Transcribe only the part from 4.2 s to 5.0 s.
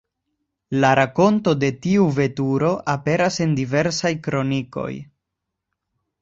kronikoj.